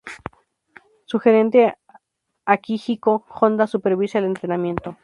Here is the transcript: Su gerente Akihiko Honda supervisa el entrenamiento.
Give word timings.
Su 1.05 1.19
gerente 1.19 1.75
Akihiko 2.45 3.23
Honda 3.39 3.67
supervisa 3.67 4.17
el 4.17 4.25
entrenamiento. 4.25 4.97